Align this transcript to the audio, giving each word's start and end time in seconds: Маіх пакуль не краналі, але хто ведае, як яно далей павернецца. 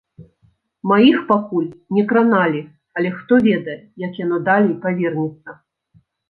Маіх 0.91 1.17
пакуль 1.31 1.67
не 1.97 2.03
краналі, 2.11 2.61
але 3.01 3.11
хто 3.19 3.33
ведае, 3.49 3.77
як 4.05 4.19
яно 4.25 4.41
далей 4.49 4.75
павернецца. 4.87 5.49